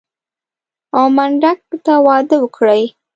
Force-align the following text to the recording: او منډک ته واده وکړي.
او 0.97 1.05
منډک 1.15 1.59
ته 1.85 1.93
واده 2.05 2.35
وکړي. 2.41 2.83